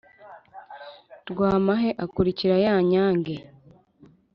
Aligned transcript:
Rwamahe 1.29 1.89
akurikira 2.03 2.55
ya 2.65 2.75
nyange 2.89 3.35